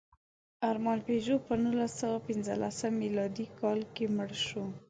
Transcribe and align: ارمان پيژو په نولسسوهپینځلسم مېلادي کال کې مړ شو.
ارمان 0.69 0.97
پيژو 1.07 1.35
په 1.45 1.53
نولسسوهپینځلسم 1.63 2.93
مېلادي 3.03 3.45
کال 3.59 3.79
کې 3.95 4.05
مړ 4.15 4.29
شو. 4.45 4.65